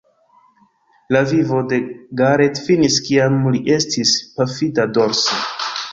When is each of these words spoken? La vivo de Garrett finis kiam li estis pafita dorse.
La 1.15 1.21
vivo 1.31 1.59
de 1.73 1.79
Garrett 2.21 2.61
finis 2.69 2.97
kiam 3.11 3.37
li 3.57 3.61
estis 3.79 4.15
pafita 4.39 4.89
dorse. 4.99 5.43